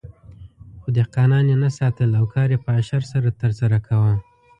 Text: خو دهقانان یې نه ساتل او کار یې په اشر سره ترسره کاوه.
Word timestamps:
خو 0.81 0.87
دهقانان 0.97 1.45
یې 1.51 1.57
نه 1.63 1.69
ساتل 1.79 2.09
او 2.19 2.25
کار 2.33 2.47
یې 2.53 2.59
په 2.65 2.71
اشر 2.79 3.01
سره 3.11 3.37
ترسره 3.41 3.77
کاوه. 3.87 4.13